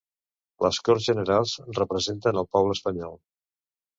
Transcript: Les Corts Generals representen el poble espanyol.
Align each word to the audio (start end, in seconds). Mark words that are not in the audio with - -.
Les 0.65 0.79
Corts 0.87 1.05
Generals 1.09 1.51
representen 1.79 2.41
el 2.43 2.49
poble 2.57 2.75
espanyol. 2.79 3.17